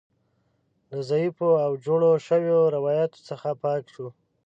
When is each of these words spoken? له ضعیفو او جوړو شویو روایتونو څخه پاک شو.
له 0.89 0.97
ضعیفو 1.09 1.49
او 1.65 1.71
جوړو 1.85 2.09
شویو 2.25 2.59
روایتونو 2.75 3.25
څخه 3.29 3.49
پاک 3.63 3.83
شو. 3.93 4.07